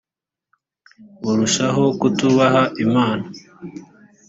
barushaho 1.23 1.83
kutubaha 1.99 2.61
imana 2.83 3.25